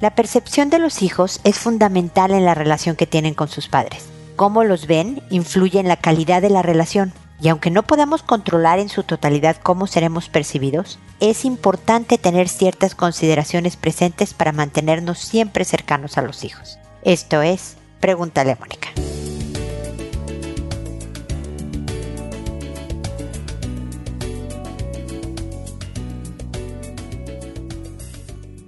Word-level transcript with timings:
La 0.00 0.14
percepción 0.14 0.70
de 0.70 0.78
los 0.78 1.02
hijos 1.02 1.40
es 1.44 1.58
fundamental 1.58 2.30
en 2.30 2.46
la 2.46 2.54
relación 2.54 2.96
que 2.96 3.06
tienen 3.06 3.34
con 3.34 3.48
sus 3.48 3.68
padres. 3.68 4.06
Cómo 4.34 4.64
los 4.64 4.86
ven 4.86 5.22
influye 5.28 5.78
en 5.78 5.88
la 5.88 5.98
calidad 5.98 6.40
de 6.40 6.48
la 6.48 6.62
relación. 6.62 7.12
Y 7.38 7.48
aunque 7.48 7.70
no 7.70 7.82
podamos 7.82 8.22
controlar 8.22 8.78
en 8.78 8.88
su 8.88 9.02
totalidad 9.02 9.56
cómo 9.62 9.86
seremos 9.86 10.30
percibidos, 10.30 10.98
es 11.20 11.44
importante 11.44 12.16
tener 12.16 12.48
ciertas 12.48 12.94
consideraciones 12.94 13.76
presentes 13.76 14.32
para 14.32 14.52
mantenernos 14.52 15.18
siempre 15.18 15.66
cercanos 15.66 16.16
a 16.16 16.22
los 16.22 16.44
hijos. 16.44 16.78
Esto 17.02 17.42
es, 17.42 17.76
pregúntale 18.00 18.52
a 18.52 18.56
Mónica. 18.56 18.89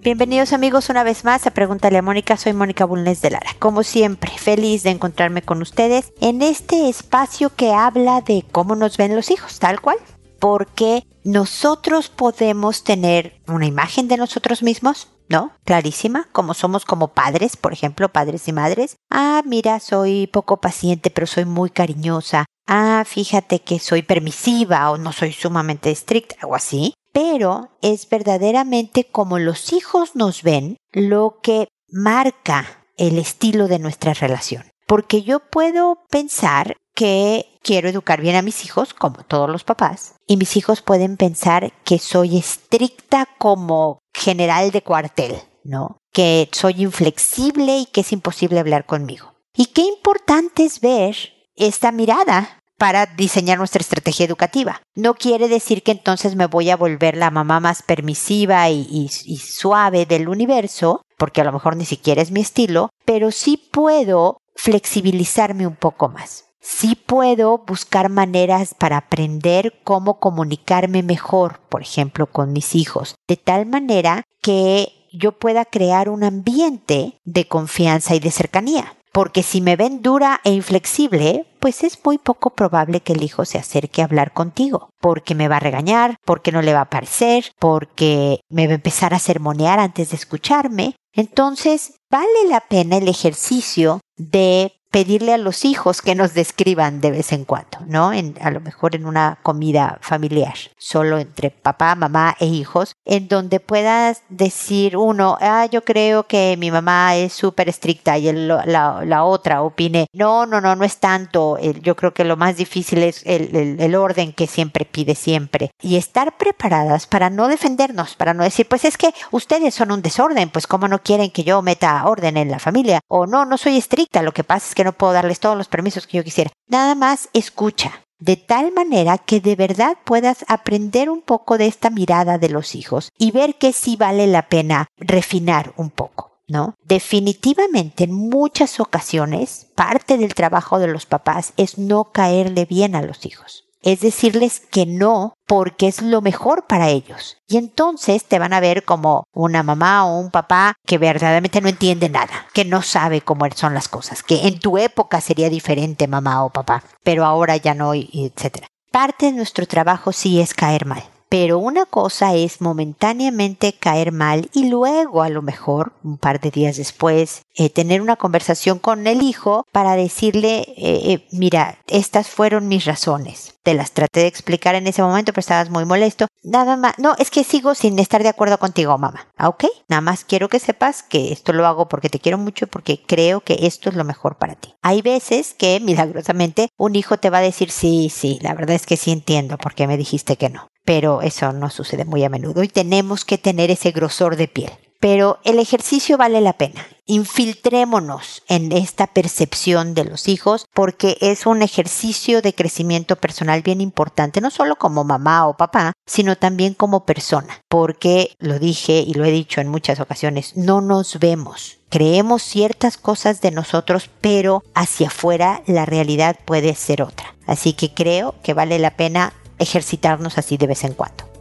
Bienvenidos 0.02 0.52
amigos 0.52 0.88
una 0.88 1.04
vez 1.04 1.24
más 1.24 1.46
a 1.46 1.52
Pregúntale 1.52 1.96
a 1.96 2.02
Mónica, 2.02 2.36
soy 2.36 2.52
Mónica 2.54 2.84
Bulnes 2.84 3.22
de 3.22 3.30
Lara. 3.30 3.52
Como 3.60 3.84
siempre, 3.84 4.32
feliz 4.36 4.82
de 4.82 4.90
encontrarme 4.90 5.42
con 5.42 5.62
ustedes 5.62 6.12
en 6.20 6.42
este 6.42 6.88
espacio 6.88 7.54
que 7.54 7.72
habla 7.72 8.20
de 8.20 8.44
cómo 8.50 8.74
nos 8.74 8.96
ven 8.96 9.14
los 9.14 9.30
hijos, 9.30 9.60
tal 9.60 9.80
cual. 9.80 9.98
Porque 10.40 11.06
nosotros 11.22 12.08
podemos 12.08 12.82
tener 12.82 13.40
una 13.46 13.66
imagen 13.66 14.08
de 14.08 14.16
nosotros 14.16 14.64
mismos, 14.64 15.06
¿no? 15.28 15.52
Clarísima, 15.64 16.26
como 16.32 16.52
somos 16.54 16.84
como 16.84 17.14
padres, 17.14 17.56
por 17.56 17.72
ejemplo, 17.72 18.08
padres 18.08 18.48
y 18.48 18.52
madres. 18.52 18.96
Ah, 19.08 19.42
mira, 19.46 19.78
soy 19.78 20.26
poco 20.26 20.60
paciente, 20.60 21.10
pero 21.10 21.28
soy 21.28 21.44
muy 21.44 21.70
cariñosa. 21.70 22.44
Ah, 22.66 23.04
fíjate 23.06 23.60
que 23.60 23.78
soy 23.78 24.02
permisiva 24.02 24.90
o 24.90 24.98
no 24.98 25.12
soy 25.12 25.32
sumamente 25.32 25.92
estricta, 25.92 26.34
algo 26.40 26.56
así 26.56 26.92
pero 27.12 27.70
es 27.82 28.08
verdaderamente 28.08 29.04
como 29.04 29.38
los 29.38 29.72
hijos 29.72 30.16
nos 30.16 30.42
ven 30.42 30.76
lo 30.92 31.38
que 31.42 31.68
marca 31.90 32.84
el 32.96 33.18
estilo 33.18 33.68
de 33.68 33.78
nuestra 33.78 34.14
relación. 34.14 34.64
Porque 34.86 35.22
yo 35.22 35.40
puedo 35.40 35.98
pensar 36.10 36.76
que 36.94 37.46
quiero 37.62 37.88
educar 37.88 38.20
bien 38.20 38.36
a 38.36 38.42
mis 38.42 38.64
hijos, 38.64 38.94
como 38.94 39.24
todos 39.24 39.48
los 39.48 39.64
papás, 39.64 40.14
y 40.26 40.36
mis 40.36 40.56
hijos 40.56 40.82
pueden 40.82 41.16
pensar 41.16 41.72
que 41.84 41.98
soy 41.98 42.36
estricta 42.36 43.28
como 43.38 44.00
general 44.12 44.70
de 44.70 44.82
cuartel, 44.82 45.36
¿no? 45.64 45.98
Que 46.12 46.48
soy 46.52 46.82
inflexible 46.82 47.78
y 47.78 47.86
que 47.86 48.02
es 48.02 48.12
imposible 48.12 48.60
hablar 48.60 48.84
conmigo. 48.84 49.32
Y 49.54 49.66
qué 49.66 49.82
importante 49.82 50.64
es 50.64 50.80
ver 50.80 51.16
esta 51.56 51.92
mirada 51.92 52.58
para 52.82 53.06
diseñar 53.06 53.58
nuestra 53.58 53.80
estrategia 53.80 54.26
educativa. 54.26 54.82
No 54.96 55.14
quiere 55.14 55.46
decir 55.46 55.84
que 55.84 55.92
entonces 55.92 56.34
me 56.34 56.46
voy 56.46 56.68
a 56.68 56.76
volver 56.76 57.16
la 57.16 57.30
mamá 57.30 57.60
más 57.60 57.80
permisiva 57.80 58.68
y, 58.70 59.08
suave 59.08 60.04
del 60.04 60.28
universo, 60.28 61.00
porque 61.16 61.42
a 61.42 61.44
lo 61.44 61.52
mejor 61.52 61.76
ni 61.76 61.84
siquiera 61.84 62.20
es 62.20 62.32
mi 62.32 62.40
estilo, 62.40 62.90
pero 63.04 63.30
sí 63.30 63.56
puedo 63.56 64.38
flexibilizarme 64.56 65.64
un 65.64 65.76
poco 65.76 66.08
más. 66.08 66.46
Sí 66.60 66.96
puedo 66.96 67.58
buscar 67.58 68.08
maneras 68.08 68.74
para 68.76 68.96
aprender 68.96 69.74
cómo 69.84 70.18
comunicarme 70.18 71.04
mejor, 71.04 71.60
por 71.68 71.82
ejemplo, 71.82 72.26
con 72.26 72.52
mis 72.52 72.74
hijos, 72.74 73.14
de 73.28 73.36
tal 73.36 73.64
manera 73.64 74.24
que 74.42 74.88
yo 75.12 75.38
pueda 75.38 75.64
crear 75.66 76.08
un 76.08 76.24
ambiente 76.24 77.20
de 77.22 77.46
confianza 77.46 78.16
y 78.16 78.18
de 78.18 78.32
cercanía. 78.32 78.96
Porque 79.12 79.44
si 79.44 79.60
me 79.60 79.76
ven 79.76 80.02
dura 80.02 80.40
e 80.42 80.50
inflexible, 80.50 81.46
pues 81.62 81.84
es 81.84 82.04
muy 82.04 82.18
poco 82.18 82.50
probable 82.50 83.02
que 83.02 83.12
el 83.12 83.22
hijo 83.22 83.44
se 83.44 83.56
acerque 83.56 84.02
a 84.02 84.06
hablar 84.06 84.32
contigo, 84.32 84.90
porque 85.00 85.36
me 85.36 85.46
va 85.46 85.58
a 85.58 85.60
regañar, 85.60 86.16
porque 86.26 86.50
no 86.50 86.60
le 86.60 86.72
va 86.72 86.80
a 86.80 86.90
parecer, 86.90 87.52
porque 87.60 88.40
me 88.50 88.66
va 88.66 88.72
a 88.72 88.74
empezar 88.74 89.14
a 89.14 89.20
sermonear 89.20 89.78
antes 89.78 90.10
de 90.10 90.16
escucharme. 90.16 90.96
Entonces, 91.14 91.94
vale 92.10 92.48
la 92.48 92.62
pena 92.62 92.96
el 92.96 93.06
ejercicio 93.06 94.00
de 94.16 94.72
pedirle 94.92 95.32
a 95.32 95.38
los 95.38 95.64
hijos 95.64 96.02
que 96.02 96.14
nos 96.14 96.34
describan 96.34 97.00
de 97.00 97.10
vez 97.10 97.32
en 97.32 97.46
cuando, 97.46 97.78
¿no? 97.86 98.12
En, 98.12 98.36
a 98.42 98.50
lo 98.50 98.60
mejor 98.60 98.94
en 98.94 99.06
una 99.06 99.38
comida 99.42 99.98
familiar, 100.02 100.54
solo 100.76 101.18
entre 101.18 101.50
papá, 101.50 101.94
mamá 101.94 102.36
e 102.38 102.46
hijos, 102.46 102.94
en 103.06 103.26
donde 103.26 103.58
puedas 103.58 104.22
decir 104.28 104.98
uno, 104.98 105.38
ah, 105.40 105.66
yo 105.66 105.82
creo 105.82 106.24
que 106.24 106.56
mi 106.58 106.70
mamá 106.70 107.16
es 107.16 107.32
súper 107.32 107.70
estricta 107.70 108.18
y 108.18 108.30
la, 108.32 109.02
la, 109.02 109.24
otra 109.24 109.62
opine, 109.62 110.08
no, 110.12 110.44
no, 110.44 110.60
no, 110.60 110.76
no 110.76 110.84
es 110.84 110.98
tanto, 110.98 111.58
yo 111.58 111.96
creo 111.96 112.12
que 112.12 112.24
lo 112.24 112.36
más 112.36 112.58
difícil 112.58 113.02
es 113.02 113.22
el, 113.24 113.56
el, 113.56 113.80
el 113.80 113.94
orden 113.94 114.34
que 114.34 114.46
siempre 114.46 114.84
pide 114.84 115.14
siempre 115.14 115.70
y 115.80 115.96
estar 115.96 116.36
preparadas 116.36 117.06
para 117.06 117.30
no 117.30 117.48
defendernos, 117.48 118.14
para 118.14 118.34
no 118.34 118.44
decir, 118.44 118.68
pues 118.68 118.84
es 118.84 118.98
que 118.98 119.14
ustedes 119.30 119.74
son 119.74 119.90
un 119.90 120.02
desorden, 120.02 120.50
pues 120.50 120.66
cómo 120.66 120.86
no 120.86 120.98
quieren 120.98 121.30
que 121.30 121.44
yo 121.44 121.62
meta 121.62 122.04
orden 122.04 122.36
en 122.36 122.50
la 122.50 122.58
familia, 122.58 123.00
o 123.08 123.26
no, 123.26 123.46
no 123.46 123.56
soy 123.56 123.78
estricta, 123.78 124.20
lo 124.20 124.32
que 124.32 124.44
pasa 124.44 124.68
es 124.68 124.74
que 124.74 124.81
no 124.84 124.92
puedo 124.92 125.12
darles 125.12 125.40
todos 125.40 125.56
los 125.56 125.68
permisos 125.68 126.06
que 126.06 126.16
yo 126.16 126.24
quisiera. 126.24 126.50
Nada 126.68 126.94
más 126.94 127.28
escucha, 127.32 128.02
de 128.18 128.36
tal 128.36 128.72
manera 128.72 129.18
que 129.18 129.40
de 129.40 129.56
verdad 129.56 129.96
puedas 130.04 130.44
aprender 130.48 131.10
un 131.10 131.22
poco 131.22 131.58
de 131.58 131.66
esta 131.66 131.90
mirada 131.90 132.38
de 132.38 132.48
los 132.48 132.74
hijos 132.74 133.10
y 133.18 133.30
ver 133.30 133.56
que 133.56 133.72
sí 133.72 133.96
vale 133.96 134.26
la 134.26 134.48
pena 134.48 134.86
refinar 134.96 135.72
un 135.76 135.90
poco. 135.90 136.30
¿No? 136.48 136.74
Definitivamente 136.84 138.04
en 138.04 138.12
muchas 138.12 138.78
ocasiones 138.78 139.68
parte 139.74 140.18
del 140.18 140.34
trabajo 140.34 140.78
de 140.80 140.88
los 140.88 141.06
papás 141.06 141.54
es 141.56 141.78
no 141.78 142.10
caerle 142.12 142.66
bien 142.66 142.94
a 142.94 143.00
los 143.00 143.24
hijos 143.24 143.71
es 143.82 144.00
decirles 144.00 144.60
que 144.60 144.86
no 144.86 145.34
porque 145.46 145.88
es 145.88 146.00
lo 146.00 146.22
mejor 146.22 146.66
para 146.66 146.88
ellos. 146.88 147.36
Y 147.46 147.56
entonces 147.58 148.24
te 148.24 148.38
van 148.38 148.52
a 148.52 148.60
ver 148.60 148.84
como 148.84 149.24
una 149.34 149.62
mamá 149.62 150.06
o 150.06 150.18
un 150.18 150.30
papá 150.30 150.74
que 150.86 150.98
verdaderamente 150.98 151.60
no 151.60 151.68
entiende 151.68 152.08
nada, 152.08 152.46
que 152.54 152.64
no 152.64 152.82
sabe 152.82 153.20
cómo 153.20 153.46
son 153.54 153.74
las 153.74 153.88
cosas, 153.88 154.22
que 154.22 154.46
en 154.46 154.60
tu 154.60 154.78
época 154.78 155.20
sería 155.20 155.50
diferente 155.50 156.08
mamá 156.08 156.44
o 156.44 156.50
papá, 156.50 156.84
pero 157.02 157.24
ahora 157.24 157.56
ya 157.56 157.74
no, 157.74 157.92
etc. 157.94 158.64
Parte 158.90 159.26
de 159.26 159.32
nuestro 159.32 159.66
trabajo 159.66 160.12
sí 160.12 160.40
es 160.40 160.54
caer 160.54 160.86
mal. 160.86 161.02
Pero 161.32 161.58
una 161.58 161.86
cosa 161.86 162.34
es 162.34 162.60
momentáneamente 162.60 163.72
caer 163.72 164.12
mal 164.12 164.50
y 164.52 164.68
luego 164.68 165.22
a 165.22 165.30
lo 165.30 165.40
mejor, 165.40 165.94
un 166.04 166.18
par 166.18 166.40
de 166.40 166.50
días 166.50 166.76
después, 166.76 167.40
eh, 167.54 167.70
tener 167.70 168.02
una 168.02 168.16
conversación 168.16 168.78
con 168.78 169.06
el 169.06 169.22
hijo 169.22 169.64
para 169.72 169.96
decirle, 169.96 170.58
eh, 170.58 170.74
eh, 170.76 171.26
mira, 171.32 171.78
estas 171.86 172.28
fueron 172.28 172.68
mis 172.68 172.84
razones. 172.84 173.54
Te 173.62 173.72
las 173.72 173.92
traté 173.92 174.20
de 174.20 174.26
explicar 174.26 174.74
en 174.74 174.86
ese 174.86 175.02
momento, 175.02 175.32
pero 175.32 175.40
estabas 175.40 175.70
muy 175.70 175.86
molesto. 175.86 176.26
Nada 176.42 176.76
más, 176.76 176.98
no, 176.98 177.14
es 177.18 177.30
que 177.30 177.44
sigo 177.44 177.74
sin 177.74 177.98
estar 177.98 178.22
de 178.22 178.28
acuerdo 178.28 178.58
contigo, 178.58 178.98
mamá. 178.98 179.28
¿Ah, 179.38 179.48
¿Ok? 179.48 179.64
Nada 179.88 180.02
más 180.02 180.26
quiero 180.26 180.50
que 180.50 180.58
sepas 180.58 181.02
que 181.02 181.32
esto 181.32 181.54
lo 181.54 181.66
hago 181.66 181.88
porque 181.88 182.10
te 182.10 182.20
quiero 182.20 182.36
mucho 182.36 182.66
y 182.66 182.68
porque 182.68 183.00
creo 183.06 183.40
que 183.40 183.56
esto 183.62 183.88
es 183.88 183.96
lo 183.96 184.04
mejor 184.04 184.36
para 184.36 184.54
ti. 184.56 184.74
Hay 184.82 185.00
veces 185.00 185.54
que, 185.54 185.80
milagrosamente, 185.80 186.68
un 186.76 186.94
hijo 186.94 187.16
te 187.16 187.30
va 187.30 187.38
a 187.38 187.40
decir, 187.40 187.70
sí, 187.70 188.10
sí, 188.14 188.38
la 188.42 188.52
verdad 188.52 188.76
es 188.76 188.84
que 188.84 188.98
sí 188.98 189.12
entiendo 189.12 189.56
porque 189.56 189.86
me 189.86 189.96
dijiste 189.96 190.36
que 190.36 190.50
no 190.50 190.71
pero 190.84 191.22
eso 191.22 191.52
no 191.52 191.70
sucede 191.70 192.04
muy 192.04 192.24
a 192.24 192.28
menudo 192.28 192.62
y 192.62 192.68
tenemos 192.68 193.24
que 193.24 193.38
tener 193.38 193.70
ese 193.70 193.90
grosor 193.90 194.36
de 194.36 194.48
piel. 194.48 194.72
Pero 195.02 195.40
el 195.42 195.58
ejercicio 195.58 196.16
vale 196.16 196.40
la 196.40 196.52
pena. 196.52 196.86
Infiltrémonos 197.06 198.44
en 198.46 198.70
esta 198.70 199.08
percepción 199.08 199.94
de 199.94 200.04
los 200.04 200.28
hijos 200.28 200.66
porque 200.72 201.18
es 201.20 201.44
un 201.44 201.62
ejercicio 201.62 202.40
de 202.40 202.54
crecimiento 202.54 203.16
personal 203.16 203.62
bien 203.62 203.80
importante, 203.80 204.40
no 204.40 204.52
solo 204.52 204.76
como 204.76 205.02
mamá 205.02 205.48
o 205.48 205.56
papá, 205.56 205.92
sino 206.06 206.36
también 206.36 206.74
como 206.74 207.04
persona. 207.04 207.62
Porque 207.68 208.36
lo 208.38 208.60
dije 208.60 209.00
y 209.04 209.14
lo 209.14 209.24
he 209.24 209.32
dicho 209.32 209.60
en 209.60 209.66
muchas 209.66 209.98
ocasiones, 209.98 210.56
no 210.56 210.80
nos 210.80 211.18
vemos. 211.18 211.78
Creemos 211.90 212.42
ciertas 212.42 212.96
cosas 212.96 213.40
de 213.40 213.50
nosotros, 213.50 214.08
pero 214.20 214.62
hacia 214.72 215.08
afuera 215.08 215.62
la 215.66 215.84
realidad 215.84 216.38
puede 216.44 216.76
ser 216.76 217.02
otra. 217.02 217.34
Así 217.48 217.72
que 217.72 217.92
creo 217.92 218.36
que 218.44 218.54
vale 218.54 218.78
la 218.78 218.96
pena 218.96 219.32
ejercitarnos 219.58 220.38
así 220.38 220.56
de 220.56 220.66
vez 220.66 220.84
en 220.84 220.94
cuando. 220.94 221.32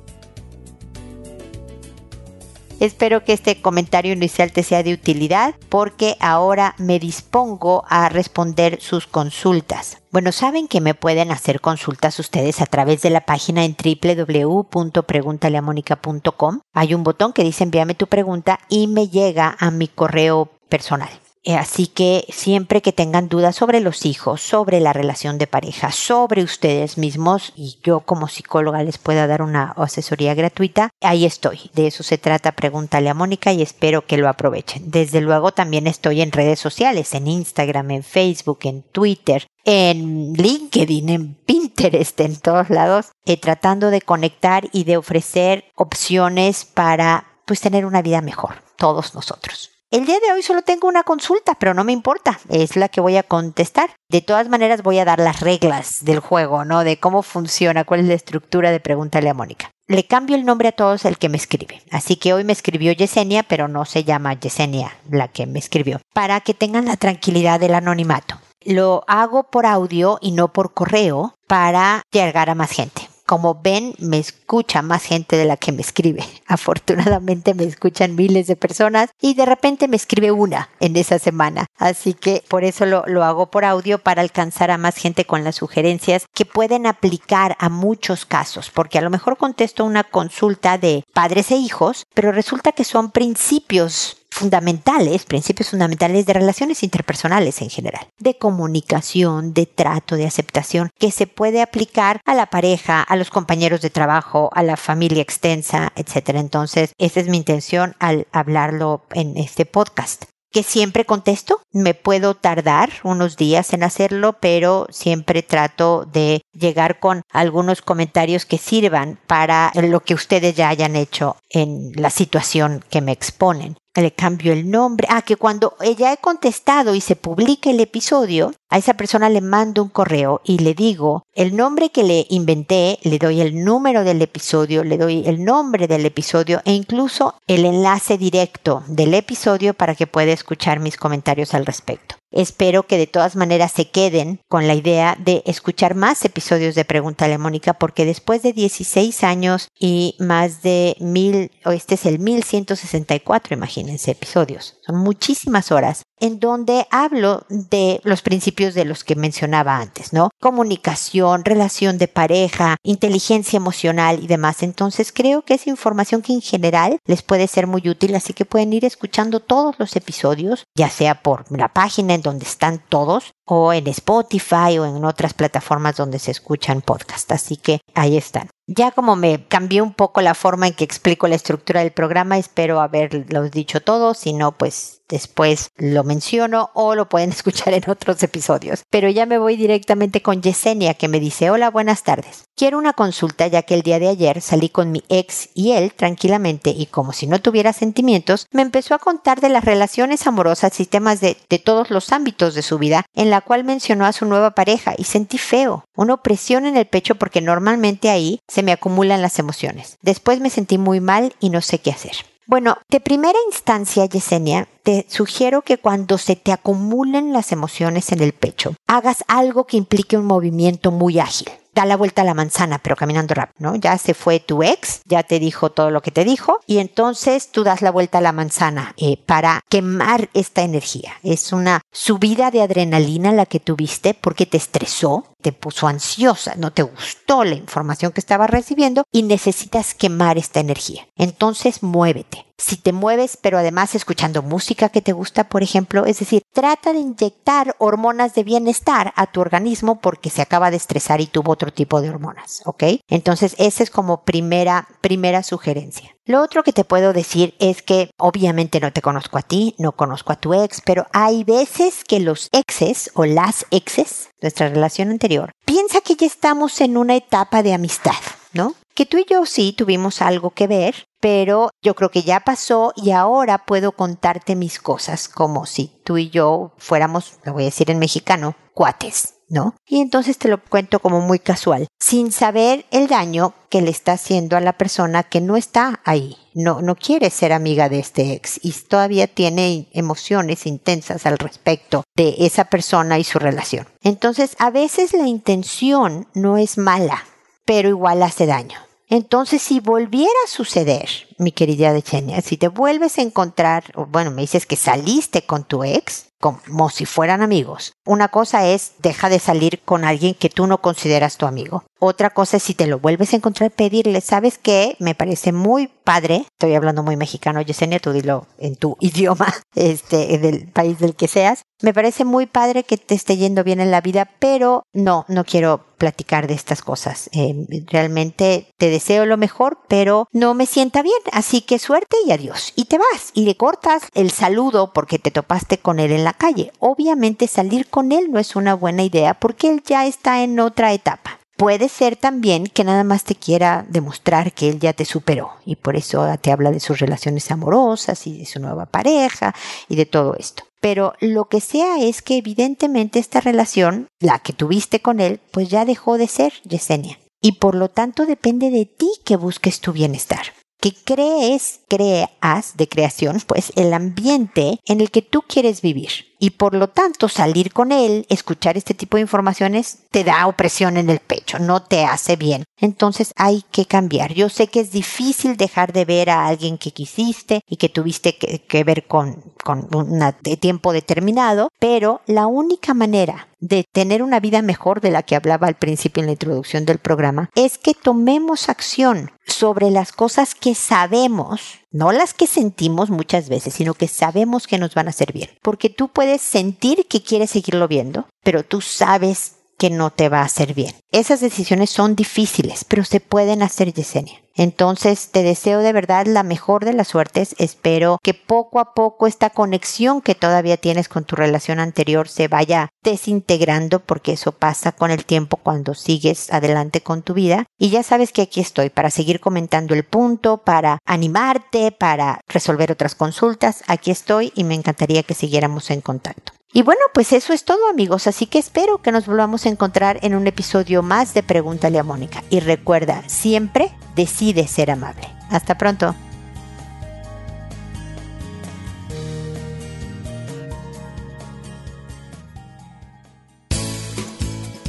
Espero 2.81 3.23
que 3.23 3.31
este 3.33 3.61
comentario 3.61 4.11
inicial 4.11 4.51
te 4.51 4.63
sea 4.63 4.81
de 4.81 4.93
utilidad 4.93 5.53
porque 5.69 6.17
ahora 6.19 6.73
me 6.79 6.97
dispongo 6.97 7.85
a 7.87 8.09
responder 8.09 8.81
sus 8.81 9.05
consultas. 9.05 9.99
Bueno, 10.09 10.31
saben 10.31 10.67
que 10.67 10.81
me 10.81 10.95
pueden 10.95 11.31
hacer 11.31 11.61
consultas 11.61 12.17
ustedes 12.17 12.59
a 12.59 12.65
través 12.65 13.03
de 13.03 13.11
la 13.11 13.21
página 13.21 13.65
en 13.65 13.77
www.preguntaleamónica.com. 13.77 16.61
Hay 16.73 16.95
un 16.95 17.03
botón 17.03 17.33
que 17.33 17.43
dice 17.43 17.65
envíame 17.65 17.93
tu 17.93 18.07
pregunta 18.07 18.57
y 18.67 18.87
me 18.87 19.09
llega 19.09 19.55
a 19.59 19.69
mi 19.69 19.87
correo 19.87 20.49
personal. 20.67 21.11
Eh, 21.43 21.55
así 21.55 21.87
que 21.87 22.25
siempre 22.29 22.83
que 22.83 22.93
tengan 22.93 23.27
dudas 23.27 23.55
sobre 23.55 23.79
los 23.79 24.05
hijos, 24.05 24.41
sobre 24.41 24.79
la 24.79 24.93
relación 24.93 25.39
de 25.39 25.47
pareja, 25.47 25.91
sobre 25.91 26.43
ustedes 26.43 26.99
mismos 26.99 27.51
y 27.55 27.79
yo 27.83 28.01
como 28.01 28.27
psicóloga 28.27 28.83
les 28.83 28.99
pueda 28.99 29.25
dar 29.25 29.41
una 29.41 29.73
asesoría 29.75 30.35
gratuita, 30.35 30.91
ahí 31.01 31.25
estoy. 31.25 31.71
De 31.73 31.87
eso 31.87 32.03
se 32.03 32.19
trata, 32.19 32.51
pregúntale 32.51 33.09
a 33.09 33.15
Mónica 33.15 33.51
y 33.53 33.63
espero 33.63 34.05
que 34.05 34.17
lo 34.17 34.29
aprovechen. 34.29 34.91
Desde 34.91 35.19
luego 35.19 35.51
también 35.51 35.87
estoy 35.87 36.21
en 36.21 36.31
redes 36.31 36.59
sociales, 36.59 37.15
en 37.15 37.27
Instagram, 37.27 37.89
en 37.89 38.03
Facebook, 38.03 38.59
en 38.63 38.83
Twitter, 38.83 39.47
en 39.65 40.33
LinkedIn, 40.33 41.09
en 41.09 41.33
Pinterest, 41.33 42.19
en 42.19 42.39
todos 42.39 42.69
lados, 42.69 43.11
eh, 43.25 43.37
tratando 43.37 43.89
de 43.89 44.01
conectar 44.01 44.69
y 44.71 44.83
de 44.83 44.97
ofrecer 44.97 45.65
opciones 45.75 46.65
para 46.65 47.25
pues 47.45 47.61
tener 47.61 47.87
una 47.87 48.03
vida 48.03 48.21
mejor, 48.21 48.61
todos 48.77 49.15
nosotros. 49.15 49.71
El 49.91 50.05
día 50.05 50.21
de 50.25 50.31
hoy 50.31 50.41
solo 50.41 50.61
tengo 50.61 50.87
una 50.87 51.03
consulta, 51.03 51.55
pero 51.55 51.73
no 51.73 51.83
me 51.83 51.91
importa, 51.91 52.39
es 52.47 52.77
la 52.77 52.87
que 52.87 53.01
voy 53.01 53.17
a 53.17 53.23
contestar. 53.23 53.89
De 54.07 54.21
todas 54.21 54.47
maneras 54.47 54.83
voy 54.83 54.99
a 54.99 55.03
dar 55.03 55.19
las 55.19 55.41
reglas 55.41 55.97
del 55.99 56.21
juego, 56.21 56.63
¿no? 56.63 56.85
De 56.85 56.97
cómo 56.97 57.23
funciona, 57.23 57.83
cuál 57.83 57.99
es 57.99 58.05
la 58.05 58.13
estructura 58.13 58.71
de 58.71 58.79
Pregúntale 58.79 59.29
a 59.29 59.33
Mónica. 59.33 59.69
Le 59.87 60.07
cambio 60.07 60.37
el 60.37 60.45
nombre 60.45 60.69
a 60.69 60.71
todos 60.71 61.03
el 61.03 61.17
que 61.17 61.27
me 61.27 61.35
escribe. 61.35 61.81
Así 61.91 62.15
que 62.15 62.31
hoy 62.33 62.45
me 62.45 62.53
escribió 62.53 62.93
Yesenia, 62.93 63.43
pero 63.43 63.67
no 63.67 63.83
se 63.83 64.05
llama 64.05 64.39
Yesenia 64.39 64.95
la 65.09 65.27
que 65.27 65.45
me 65.45 65.59
escribió, 65.59 65.99
para 66.13 66.39
que 66.39 66.53
tengan 66.53 66.85
la 66.85 66.95
tranquilidad 66.95 67.59
del 67.59 67.75
anonimato. 67.75 68.39
Lo 68.63 69.03
hago 69.07 69.49
por 69.49 69.65
audio 69.65 70.19
y 70.21 70.31
no 70.31 70.53
por 70.53 70.73
correo 70.73 71.35
para 71.47 72.01
llegar 72.13 72.49
a 72.49 72.55
más 72.55 72.71
gente 72.71 73.10
como 73.31 73.61
ven, 73.63 73.95
me 73.97 74.19
escucha 74.19 74.81
más 74.81 75.03
gente 75.03 75.37
de 75.37 75.45
la 75.45 75.55
que 75.55 75.71
me 75.71 75.79
escribe. 75.79 76.25
Afortunadamente 76.47 77.53
me 77.53 77.63
escuchan 77.63 78.13
miles 78.13 78.47
de 78.47 78.57
personas 78.57 79.11
y 79.21 79.35
de 79.35 79.45
repente 79.45 79.87
me 79.87 79.95
escribe 79.95 80.31
una 80.31 80.67
en 80.81 80.97
esa 80.97 81.17
semana. 81.17 81.67
Así 81.77 82.13
que 82.13 82.43
por 82.49 82.65
eso 82.65 82.85
lo, 82.85 83.05
lo 83.07 83.23
hago 83.23 83.49
por 83.49 83.63
audio 83.63 83.99
para 83.99 84.21
alcanzar 84.21 84.69
a 84.69 84.77
más 84.77 84.97
gente 84.97 85.23
con 85.23 85.45
las 85.45 85.55
sugerencias 85.55 86.25
que 86.33 86.43
pueden 86.43 86.85
aplicar 86.85 87.55
a 87.57 87.69
muchos 87.69 88.25
casos, 88.25 88.69
porque 88.69 88.97
a 88.97 89.01
lo 89.01 89.09
mejor 89.09 89.37
contesto 89.37 89.85
una 89.85 90.03
consulta 90.03 90.77
de 90.77 91.05
padres 91.13 91.51
e 91.51 91.55
hijos, 91.55 92.05
pero 92.13 92.33
resulta 92.33 92.73
que 92.73 92.83
son 92.83 93.11
principios 93.11 94.17
fundamentales, 94.41 95.25
principios 95.25 95.69
fundamentales 95.69 96.25
de 96.25 96.33
relaciones 96.33 96.81
interpersonales 96.81 97.61
en 97.61 97.69
general, 97.69 98.07
de 98.17 98.39
comunicación, 98.39 99.53
de 99.53 99.67
trato, 99.67 100.15
de 100.15 100.25
aceptación, 100.25 100.89
que 100.97 101.11
se 101.11 101.27
puede 101.27 101.61
aplicar 101.61 102.21
a 102.25 102.33
la 102.33 102.47
pareja, 102.47 103.03
a 103.03 103.15
los 103.15 103.29
compañeros 103.29 103.81
de 103.81 103.91
trabajo, 103.91 104.49
a 104.53 104.63
la 104.63 104.77
familia 104.77 105.21
extensa, 105.21 105.93
etc. 105.95 106.29
Entonces, 106.35 106.93
esa 106.97 107.19
es 107.19 107.27
mi 107.27 107.37
intención 107.37 107.95
al 107.99 108.25
hablarlo 108.31 109.03
en 109.13 109.37
este 109.37 109.67
podcast 109.67 110.25
que 110.51 110.63
siempre 110.63 111.05
contesto. 111.05 111.61
Me 111.71 111.93
puedo 111.93 112.35
tardar 112.35 112.89
unos 113.03 113.37
días 113.37 113.73
en 113.73 113.83
hacerlo, 113.83 114.33
pero 114.41 114.87
siempre 114.89 115.43
trato 115.43 116.05
de 116.11 116.41
llegar 116.51 116.99
con 116.99 117.21
algunos 117.31 117.81
comentarios 117.81 118.45
que 118.45 118.57
sirvan 118.57 119.17
para 119.27 119.71
lo 119.75 120.01
que 120.01 120.13
ustedes 120.13 120.55
ya 120.55 120.69
hayan 120.69 120.95
hecho 120.95 121.37
en 121.49 121.91
la 121.95 122.09
situación 122.09 122.83
que 122.89 123.01
me 123.01 123.13
exponen 123.13 123.77
le 123.99 124.11
cambio 124.11 124.53
el 124.53 124.69
nombre. 124.69 125.07
Ah, 125.09 125.23
que 125.23 125.35
cuando 125.35 125.75
ella 125.81 126.13
he 126.13 126.17
contestado 126.17 126.95
y 126.95 127.01
se 127.01 127.17
publica 127.17 127.69
el 127.69 127.81
episodio, 127.81 128.53
a 128.69 128.77
esa 128.77 128.93
persona 128.93 129.29
le 129.29 129.41
mando 129.41 129.83
un 129.83 129.89
correo 129.89 130.39
y 130.45 130.59
le 130.59 130.73
digo 130.73 131.23
el 131.33 131.57
nombre 131.57 131.89
que 131.89 132.03
le 132.03 132.25
inventé, 132.29 132.99
le 133.03 133.19
doy 133.19 133.41
el 133.41 133.65
número 133.65 134.05
del 134.05 134.21
episodio, 134.21 134.85
le 134.85 134.97
doy 134.97 135.23
el 135.27 135.43
nombre 135.43 135.87
del 135.87 136.05
episodio 136.05 136.61
e 136.63 136.71
incluso 136.71 137.35
el 137.47 137.65
enlace 137.65 138.17
directo 138.17 138.83
del 138.87 139.13
episodio 139.13 139.73
para 139.73 139.95
que 139.95 140.07
pueda 140.07 140.31
escuchar 140.31 140.79
mis 140.79 140.95
comentarios 140.95 141.53
al 141.53 141.65
respecto. 141.65 142.15
Espero 142.31 142.83
que 142.83 142.97
de 142.97 143.07
todas 143.07 143.35
maneras 143.35 143.73
se 143.73 143.89
queden 143.89 144.39
con 144.47 144.65
la 144.65 144.73
idea 144.73 145.17
de 145.19 145.43
escuchar 145.45 145.95
más 145.95 146.23
episodios 146.23 146.75
de 146.75 146.85
Pregúntale 146.85 147.37
Mónica 147.37 147.73
porque 147.73 148.05
después 148.05 148.41
de 148.41 148.53
16 148.53 149.23
años 149.25 149.67
y 149.77 150.15
más 150.17 150.61
de 150.61 150.95
mil, 151.01 151.51
o 151.65 151.71
este 151.71 151.95
es 151.95 152.05
el 152.05 152.19
1164, 152.19 153.53
imagínense, 153.81 154.11
episodios. 154.11 154.75
Son 154.85 154.97
muchísimas 154.97 155.71
horas 155.71 156.03
en 156.19 156.39
donde 156.39 156.85
hablo 156.91 157.45
de 157.49 157.99
los 158.03 158.21
principios 158.21 158.75
de 158.75 158.85
los 158.85 159.03
que 159.03 159.15
mencionaba 159.15 159.77
antes, 159.77 160.13
¿no? 160.13 160.29
Comunicación, 160.39 161.43
relación 161.43 161.97
de 161.97 162.07
pareja, 162.07 162.77
inteligencia 162.83 163.57
emocional 163.57 164.23
y 164.23 164.27
demás. 164.27 164.61
Entonces 164.61 165.11
creo 165.11 165.41
que 165.41 165.55
es 165.55 165.65
información 165.65 166.21
que 166.21 166.33
en 166.33 166.41
general 166.41 166.99
les 167.05 167.23
puede 167.23 167.47
ser 167.47 167.65
muy 167.65 167.89
útil, 167.89 168.15
así 168.15 168.33
que 168.33 168.45
pueden 168.45 168.71
ir 168.73 168.85
escuchando 168.85 169.39
todos 169.39 169.75
los 169.79 169.95
episodios, 169.95 170.65
ya 170.75 170.89
sea 170.89 171.23
por 171.23 171.45
la 171.51 171.69
página 171.69 172.13
en 172.13 172.21
donde 172.21 172.45
están 172.45 172.83
todos 172.87 173.33
o 173.45 173.73
en 173.73 173.87
Spotify 173.87 174.77
o 174.79 174.85
en 174.85 175.03
otras 175.03 175.33
plataformas 175.33 175.97
donde 175.97 176.19
se 176.19 176.31
escuchan 176.31 176.81
podcasts. 176.81 177.31
Así 177.31 177.57
que 177.57 177.79
ahí 177.95 178.15
están. 178.15 178.47
Ya 178.73 178.91
como 178.91 179.17
me 179.17 179.47
cambié 179.49 179.81
un 179.81 179.93
poco 179.93 180.21
la 180.21 180.33
forma 180.33 180.65
en 180.65 180.73
que 180.73 180.85
explico 180.85 181.27
la 181.27 181.35
estructura 181.35 181.81
del 181.81 181.91
programa, 181.91 182.37
espero 182.37 182.79
haberlo 182.79 183.49
dicho 183.49 183.81
todo, 183.81 184.13
si 184.13 184.31
no, 184.31 184.53
pues 184.53 185.00
después 185.11 185.69
lo 185.77 186.03
menciono 186.03 186.71
o 186.73 186.95
lo 186.95 187.07
pueden 187.07 187.29
escuchar 187.37 187.75
en 187.75 187.87
otros 187.87 188.23
episodios. 188.23 188.81
Pero 188.89 189.09
ya 189.09 189.27
me 189.27 189.37
voy 189.37 189.57
directamente 189.57 190.23
con 190.23 190.41
Yesenia 190.41 190.95
que 190.95 191.07
me 191.07 191.19
dice, 191.19 191.51
hola, 191.51 191.69
buenas 191.69 192.01
tardes. 192.03 192.45
Quiero 192.55 192.79
una 192.79 192.93
consulta 192.93 193.45
ya 193.47 193.61
que 193.61 193.75
el 193.75 193.83
día 193.83 193.99
de 193.99 194.07
ayer 194.07 194.41
salí 194.41 194.69
con 194.69 194.91
mi 194.91 195.03
ex 195.09 195.49
y 195.53 195.73
él 195.73 195.93
tranquilamente 195.93 196.71
y 196.71 196.87
como 196.87 197.13
si 197.13 197.27
no 197.27 197.39
tuviera 197.39 197.73
sentimientos, 197.73 198.47
me 198.51 198.61
empezó 198.61 198.95
a 198.95 198.99
contar 198.99 199.41
de 199.41 199.49
las 199.49 199.65
relaciones 199.65 200.25
amorosas 200.25 200.79
y 200.79 200.85
temas 200.85 201.21
de, 201.21 201.37
de 201.49 201.59
todos 201.59 201.91
los 201.91 202.11
ámbitos 202.11 202.55
de 202.55 202.61
su 202.61 202.77
vida, 202.77 203.05
en 203.13 203.29
la 203.29 203.41
cual 203.41 203.63
mencionó 203.63 204.05
a 204.05 204.13
su 204.13 204.25
nueva 204.25 204.51
pareja 204.51 204.93
y 204.97 205.03
sentí 205.03 205.37
feo, 205.37 205.83
una 205.95 206.15
opresión 206.15 206.65
en 206.65 206.77
el 206.77 206.87
pecho 206.87 207.15
porque 207.15 207.41
normalmente 207.41 208.09
ahí 208.09 208.39
se 208.47 208.63
me 208.63 208.71
acumulan 208.71 209.21
las 209.21 209.39
emociones. 209.39 209.97
Después 210.01 210.39
me 210.39 210.49
sentí 210.49 210.77
muy 210.77 210.99
mal 210.99 211.33
y 211.39 211.49
no 211.49 211.61
sé 211.61 211.79
qué 211.79 211.91
hacer. 211.91 212.30
Bueno, 212.51 212.79
de 212.89 212.99
primera 212.99 213.39
instancia, 213.47 214.05
Yesenia, 214.07 214.67
te 214.83 215.05
sugiero 215.07 215.61
que 215.61 215.77
cuando 215.77 216.17
se 216.17 216.35
te 216.35 216.51
acumulen 216.51 217.31
las 217.31 217.53
emociones 217.53 218.11
en 218.11 218.19
el 218.19 218.33
pecho, 218.33 218.75
hagas 218.87 219.23
algo 219.29 219.65
que 219.65 219.77
implique 219.77 220.17
un 220.17 220.25
movimiento 220.25 220.91
muy 220.91 221.21
ágil 221.21 221.49
da 221.73 221.85
la 221.85 221.95
vuelta 221.95 222.21
a 222.21 222.25
la 222.25 222.33
manzana, 222.33 222.79
pero 222.79 222.95
caminando 222.95 223.33
rápido, 223.33 223.55
¿no? 223.59 223.75
Ya 223.75 223.97
se 223.97 224.13
fue 224.13 224.39
tu 224.39 224.63
ex, 224.63 225.01
ya 225.05 225.23
te 225.23 225.39
dijo 225.39 225.71
todo 225.71 225.89
lo 225.89 226.01
que 226.01 226.11
te 226.11 226.25
dijo, 226.25 226.59
y 226.67 226.79
entonces 226.79 227.49
tú 227.49 227.63
das 227.63 227.81
la 227.81 227.91
vuelta 227.91 228.17
a 228.17 228.21
la 228.21 228.33
manzana 228.33 228.93
eh, 228.97 229.17
para 229.25 229.61
quemar 229.69 230.29
esta 230.33 230.63
energía. 230.63 231.13
Es 231.23 231.53
una 231.53 231.81
subida 231.91 232.51
de 232.51 232.61
adrenalina 232.61 233.31
la 233.31 233.45
que 233.45 233.59
tuviste 233.59 234.13
porque 234.13 234.45
te 234.45 234.57
estresó, 234.57 235.25
te 235.41 235.51
puso 235.51 235.87
ansiosa, 235.87 236.55
no 236.55 236.71
te 236.71 236.83
gustó 236.83 237.43
la 237.43 237.55
información 237.55 238.11
que 238.11 238.21
estabas 238.21 238.49
recibiendo 238.49 239.03
y 239.11 239.23
necesitas 239.23 239.93
quemar 239.93 240.37
esta 240.37 240.59
energía. 240.59 241.07
Entonces 241.17 241.83
muévete 241.83 242.45
si 242.61 242.77
te 242.77 242.93
mueves, 242.93 243.37
pero 243.41 243.57
además 243.57 243.95
escuchando 243.95 244.43
música 244.43 244.89
que 244.89 245.01
te 245.01 245.13
gusta, 245.13 245.49
por 245.49 245.63
ejemplo, 245.63 246.05
es 246.05 246.19
decir, 246.19 246.43
trata 246.53 246.93
de 246.93 246.99
inyectar 246.99 247.75
hormonas 247.79 248.35
de 248.35 248.43
bienestar 248.43 249.13
a 249.15 249.27
tu 249.27 249.41
organismo 249.41 249.99
porque 249.99 250.29
se 250.29 250.41
acaba 250.41 250.71
de 250.71 250.77
estresar 250.77 251.21
y 251.21 251.27
tuvo 251.27 251.51
otro 251.51 251.73
tipo 251.73 252.01
de 252.01 252.09
hormonas, 252.09 252.61
¿ok? 252.65 252.83
Entonces, 253.07 253.55
esa 253.57 253.83
es 253.83 253.89
como 253.89 254.23
primera, 254.23 254.87
primera 255.01 255.43
sugerencia. 255.43 256.15
Lo 256.25 256.41
otro 256.43 256.63
que 256.63 256.71
te 256.71 256.83
puedo 256.83 257.13
decir 257.13 257.55
es 257.59 257.81
que 257.81 258.11
obviamente 258.17 258.79
no 258.79 258.93
te 258.93 259.01
conozco 259.01 259.39
a 259.39 259.41
ti, 259.41 259.75
no 259.79 259.93
conozco 259.93 260.31
a 260.31 260.35
tu 260.35 260.53
ex, 260.53 260.81
pero 260.85 261.07
hay 261.11 261.43
veces 261.43 262.03
que 262.03 262.19
los 262.19 262.47
exes 262.51 263.09
o 263.15 263.25
las 263.25 263.65
exes, 263.71 264.29
nuestra 264.39 264.69
relación 264.69 265.09
anterior, 265.09 265.30
piensa 265.65 266.01
que 266.01 266.15
ya 266.15 266.25
estamos 266.25 266.81
en 266.81 266.97
una 266.97 267.15
etapa 267.15 267.63
de 267.63 267.73
amistad, 267.73 268.21
¿no? 268.53 268.75
Que 268.93 269.05
tú 269.05 269.17
y 269.17 269.25
yo 269.29 269.45
sí 269.45 269.73
tuvimos 269.73 270.21
algo 270.21 270.51
que 270.51 270.67
ver, 270.67 271.07
pero 271.19 271.69
yo 271.81 271.95
creo 271.95 272.09
que 272.09 272.23
ya 272.23 272.41
pasó 272.41 272.93
y 272.95 273.11
ahora 273.11 273.65
puedo 273.65 273.93
contarte 273.93 274.55
mis 274.55 274.79
cosas 274.79 275.29
como 275.29 275.65
si 275.65 275.91
tú 276.03 276.17
y 276.17 276.29
yo 276.29 276.73
fuéramos, 276.77 277.35
lo 277.43 277.53
voy 277.53 277.63
a 277.63 277.65
decir 277.65 277.89
en 277.89 277.99
mexicano, 277.99 278.55
cuates, 278.73 279.35
¿no? 279.51 279.75
Y 279.85 279.99
entonces 279.99 280.37
te 280.37 280.47
lo 280.47 280.63
cuento 280.63 280.99
como 280.99 281.19
muy 281.19 281.37
casual, 281.37 281.87
sin 281.99 282.31
saber 282.31 282.85
el 282.89 283.07
daño 283.07 283.53
que 283.69 283.81
le 283.81 283.91
está 283.91 284.13
haciendo 284.13 284.55
a 284.55 284.61
la 284.61 284.73
persona 284.73 285.23
que 285.23 285.41
no 285.41 285.57
está 285.57 285.99
ahí. 286.05 286.37
No, 286.53 286.81
no 286.81 286.95
quiere 286.95 287.29
ser 287.29 287.53
amiga 287.53 287.89
de 287.89 287.99
este 287.99 288.33
ex 288.33 288.59
y 288.63 288.71
todavía 288.71 289.27
tiene 289.27 289.87
emociones 289.93 290.65
intensas 290.65 291.25
al 291.25 291.37
respecto 291.37 292.03
de 292.15 292.35
esa 292.39 292.65
persona 292.65 293.19
y 293.19 293.23
su 293.23 293.39
relación. 293.39 293.87
Entonces, 294.01 294.55
a 294.57 294.69
veces 294.69 295.13
la 295.13 295.27
intención 295.27 296.27
no 296.33 296.57
es 296.57 296.77
mala, 296.77 297.23
pero 297.65 297.89
igual 297.89 298.23
hace 298.23 298.45
daño. 298.45 298.77
Entonces, 299.11 299.61
si 299.61 299.81
volviera 299.81 300.31
a 300.45 300.47
suceder, 300.47 301.09
mi 301.37 301.51
querida 301.51 302.01
Chenia, 302.01 302.39
si 302.39 302.55
te 302.55 302.69
vuelves 302.69 303.17
a 303.17 303.21
encontrar, 303.21 303.83
bueno, 304.07 304.31
me 304.31 304.39
dices 304.39 304.65
que 304.65 304.77
saliste 304.77 305.45
con 305.45 305.65
tu 305.65 305.83
ex, 305.83 306.27
como 306.39 306.89
si 306.89 307.05
fueran 307.05 307.41
amigos. 307.41 307.93
Una 308.05 308.29
cosa 308.29 308.65
es 308.67 308.93
deja 308.99 309.29
de 309.29 309.39
salir 309.39 309.81
con 309.83 310.05
alguien 310.05 310.33
que 310.33 310.49
tú 310.49 310.65
no 310.65 310.79
consideras 310.79 311.37
tu 311.37 311.45
amigo. 311.45 311.83
Otra 311.99 312.31
cosa 312.31 312.57
es 312.57 312.63
si 312.63 312.73
te 312.73 312.87
lo 312.87 312.99
vuelves 312.99 313.33
a 313.33 313.35
encontrar, 313.35 313.69
pedirle, 313.71 314.21
¿sabes 314.21 314.57
qué? 314.57 314.95
Me 314.99 315.13
parece 315.13 315.51
muy 315.51 315.87
padre. 315.87 316.45
Estoy 316.59 316.73
hablando 316.73 317.03
muy 317.03 317.15
mexicano, 317.15 317.61
Yesenia, 317.61 317.99
tú 317.99 318.11
dilo 318.11 318.47
en 318.57 318.75
tu 318.75 318.97
idioma, 319.01 319.53
este, 319.75 320.37
del 320.39 320.67
país 320.67 320.99
del 320.99 321.15
que 321.15 321.27
seas. 321.27 321.63
Me 321.81 321.93
parece 321.93 322.25
muy 322.25 322.45
padre 322.45 322.83
que 322.83 322.97
te 322.97 323.13
esté 323.13 323.37
yendo 323.37 323.63
bien 323.63 323.79
en 323.79 323.91
la 323.91 324.01
vida, 324.01 324.29
pero 324.39 324.83
no, 324.93 325.25
no 325.27 325.43
quiero 325.43 325.85
platicar 326.01 326.47
de 326.47 326.55
estas 326.55 326.81
cosas. 326.81 327.29
Eh, 327.31 327.53
realmente 327.85 328.73
te 328.77 328.89
deseo 328.89 329.27
lo 329.27 329.37
mejor, 329.37 329.77
pero 329.87 330.27
no 330.31 330.55
me 330.55 330.65
sienta 330.65 331.03
bien. 331.03 331.21
Así 331.31 331.61
que 331.61 331.77
suerte 331.77 332.17
y 332.25 332.31
adiós. 332.31 332.73
Y 332.75 332.85
te 332.85 332.97
vas 332.97 333.29
y 333.35 333.45
le 333.45 333.55
cortas 333.55 334.01
el 334.15 334.31
saludo 334.31 334.93
porque 334.93 335.19
te 335.19 335.29
topaste 335.29 335.77
con 335.77 335.99
él 335.99 336.11
en 336.11 336.23
la 336.23 336.33
calle. 336.33 336.71
Obviamente 336.79 337.45
salir 337.47 337.87
con 337.87 338.11
él 338.11 338.31
no 338.31 338.39
es 338.39 338.55
una 338.55 338.73
buena 338.73 339.03
idea 339.03 339.35
porque 339.35 339.69
él 339.69 339.83
ya 339.85 340.07
está 340.07 340.41
en 340.41 340.59
otra 340.59 340.91
etapa. 340.91 341.37
Puede 341.55 341.87
ser 341.87 342.15
también 342.15 342.65
que 342.65 342.83
nada 342.83 343.03
más 343.03 343.23
te 343.23 343.35
quiera 343.35 343.85
demostrar 343.87 344.53
que 344.53 344.69
él 344.69 344.79
ya 344.79 344.93
te 344.93 345.05
superó 345.05 345.51
y 345.67 345.75
por 345.75 345.95
eso 345.95 346.25
te 346.41 346.51
habla 346.51 346.71
de 346.71 346.79
sus 346.79 346.97
relaciones 346.97 347.51
amorosas 347.51 348.25
y 348.25 348.39
de 348.39 348.47
su 348.47 348.59
nueva 348.59 348.87
pareja 348.87 349.53
y 349.87 349.97
de 349.97 350.07
todo 350.07 350.35
esto. 350.35 350.63
Pero 350.81 351.13
lo 351.21 351.45
que 351.45 351.61
sea 351.61 352.01
es 352.01 352.21
que 352.21 352.37
evidentemente 352.37 353.19
esta 353.19 353.39
relación, 353.39 354.07
la 354.19 354.39
que 354.39 354.51
tuviste 354.51 354.99
con 354.99 355.19
él, 355.19 355.39
pues 355.51 355.69
ya 355.69 355.85
dejó 355.85 356.17
de 356.17 356.27
ser, 356.27 356.53
Yesenia. 356.63 357.19
Y 357.41 357.53
por 357.53 357.75
lo 357.75 357.89
tanto 357.89 358.25
depende 358.25 358.69
de 358.69 358.85
ti 358.85 359.09
que 359.23 359.35
busques 359.35 359.79
tu 359.79 359.93
bienestar 359.93 360.41
que 360.81 360.93
crees, 360.93 361.81
creas 361.87 362.75
de 362.75 362.89
creación, 362.89 363.41
pues 363.45 363.71
el 363.75 363.93
ambiente 363.93 364.79
en 364.85 364.99
el 364.99 365.11
que 365.11 365.21
tú 365.21 365.43
quieres 365.43 365.81
vivir. 365.81 366.09
Y 366.39 366.49
por 366.49 366.73
lo 366.73 366.89
tanto, 366.89 367.29
salir 367.29 367.71
con 367.71 367.91
él, 367.91 368.25
escuchar 368.29 368.75
este 368.75 368.95
tipo 368.95 369.17
de 369.17 369.21
informaciones, 369.21 369.99
te 370.09 370.23
da 370.23 370.47
opresión 370.47 370.97
en 370.97 371.11
el 371.11 371.19
pecho, 371.19 371.59
no 371.59 371.83
te 371.83 372.03
hace 372.03 372.35
bien. 372.35 372.63
Entonces 372.79 373.31
hay 373.35 373.63
que 373.71 373.85
cambiar. 373.85 374.33
Yo 374.33 374.49
sé 374.49 374.65
que 374.65 374.79
es 374.79 374.91
difícil 374.91 375.55
dejar 375.55 375.93
de 375.93 376.03
ver 376.03 376.31
a 376.31 376.47
alguien 376.47 376.79
que 376.79 376.91
quisiste 376.91 377.61
y 377.69 377.77
que 377.77 377.89
tuviste 377.89 378.37
que, 378.37 378.83
ver 378.83 379.05
con, 379.05 379.53
con 379.63 379.87
un 379.93 380.19
tiempo 380.59 380.93
determinado, 380.93 381.69
pero 381.79 382.21
la 382.25 382.47
única 382.47 382.95
manera 382.95 383.50
de 383.61 383.85
tener 383.89 384.23
una 384.23 384.39
vida 384.39 384.61
mejor 384.61 384.99
de 384.99 385.11
la 385.11 385.23
que 385.23 385.35
hablaba 385.35 385.67
al 385.67 385.75
principio 385.75 386.21
en 386.21 386.25
la 386.27 386.33
introducción 386.33 386.85
del 386.85 386.97
programa 386.97 387.49
es 387.55 387.77
que 387.77 387.93
tomemos 387.93 388.67
acción 388.67 389.31
sobre 389.45 389.91
las 389.91 390.11
cosas 390.11 390.55
que 390.55 390.75
sabemos, 390.75 391.79
no 391.91 392.11
las 392.11 392.33
que 392.33 392.47
sentimos 392.47 393.09
muchas 393.09 393.47
veces, 393.47 393.75
sino 393.75 393.93
que 393.93 394.07
sabemos 394.07 394.67
que 394.67 394.79
nos 394.79 394.95
van 394.95 395.07
a 395.07 395.11
hacer 395.11 395.31
bien. 395.31 395.49
Porque 395.61 395.89
tú 395.89 396.09
puedes 396.09 396.41
sentir 396.41 397.07
que 397.07 397.21
quieres 397.21 397.51
seguirlo 397.51 397.87
viendo, 397.87 398.27
pero 398.43 398.63
tú 398.63 398.81
sabes 398.81 399.57
que 399.77 399.89
no 399.89 400.11
te 400.11 400.29
va 400.29 400.41
a 400.41 400.45
hacer 400.45 400.73
bien. 400.73 400.93
Esas 401.11 401.41
decisiones 401.41 401.89
son 401.89 402.15
difíciles, 402.15 402.83
pero 402.83 403.03
se 403.03 403.19
pueden 403.19 403.63
hacer, 403.63 403.93
Yesenia. 403.93 404.39
Entonces 404.61 405.29
te 405.31 405.41
deseo 405.41 405.79
de 405.79 405.91
verdad 405.91 406.27
la 406.27 406.43
mejor 406.43 406.85
de 406.85 406.93
las 406.93 407.07
suertes. 407.07 407.55
Espero 407.57 408.19
que 408.21 408.35
poco 408.35 408.79
a 408.79 408.93
poco 408.93 409.25
esta 409.25 409.49
conexión 409.49 410.21
que 410.21 410.35
todavía 410.35 410.77
tienes 410.77 411.09
con 411.09 411.23
tu 411.23 411.35
relación 411.35 411.79
anterior 411.79 412.27
se 412.27 412.47
vaya 412.47 412.89
desintegrando 413.01 414.01
porque 414.01 414.33
eso 414.33 414.51
pasa 414.51 414.91
con 414.91 415.09
el 415.09 415.25
tiempo 415.25 415.57
cuando 415.57 415.95
sigues 415.95 416.53
adelante 416.53 417.01
con 417.01 417.23
tu 417.23 417.33
vida. 417.33 417.65
Y 417.79 417.89
ya 417.89 418.03
sabes 418.03 418.31
que 418.31 418.43
aquí 418.43 418.59
estoy 418.59 418.91
para 418.91 419.09
seguir 419.09 419.39
comentando 419.39 419.95
el 419.95 420.03
punto, 420.03 420.59
para 420.59 420.99
animarte, 421.07 421.91
para 421.91 422.41
resolver 422.47 422.91
otras 422.91 423.15
consultas. 423.15 423.83
Aquí 423.87 424.11
estoy 424.11 424.53
y 424.53 424.63
me 424.63 424.75
encantaría 424.75 425.23
que 425.23 425.33
siguiéramos 425.33 425.89
en 425.89 426.01
contacto. 426.01 426.60
Y 426.73 426.83
bueno, 426.83 427.01
pues 427.13 427.33
eso 427.33 427.51
es 427.51 427.65
todo 427.65 427.89
amigos, 427.89 428.27
así 428.27 428.45
que 428.45 428.57
espero 428.57 429.01
que 429.01 429.11
nos 429.11 429.25
volvamos 429.25 429.65
a 429.65 429.69
encontrar 429.69 430.19
en 430.21 430.35
un 430.35 430.47
episodio 430.47 431.03
más 431.03 431.33
de 431.33 431.43
Pregúntale 431.43 431.99
a 431.99 432.03
Mónica. 432.03 432.45
Y 432.49 432.61
recuerda, 432.61 433.27
siempre 433.27 433.91
decide 434.15 434.69
ser 434.69 434.89
amable. 434.89 435.27
Hasta 435.49 435.77
pronto. 435.77 436.15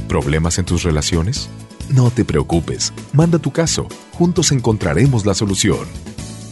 ¿Problemas 0.07 0.57
en 0.59 0.65
tus 0.65 0.83
relaciones? 0.83 1.49
No 1.89 2.11
te 2.11 2.23
preocupes, 2.23 2.93
manda 3.11 3.39
tu 3.39 3.51
caso, 3.51 3.89
juntos 4.13 4.53
encontraremos 4.53 5.25
la 5.25 5.33
solución. 5.33 5.85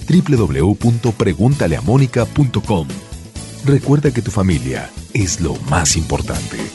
www.preguntaleamónica.com 0.09 2.87
Recuerda 3.63 4.11
que 4.11 4.23
tu 4.23 4.31
familia 4.31 4.89
es 5.13 5.41
lo 5.41 5.55
más 5.69 5.95
importante. 5.95 6.70